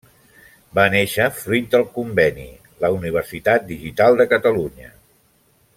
[0.77, 2.47] Va néixer fruit del conveni
[2.85, 4.91] La Universitat Digital de Catalunya.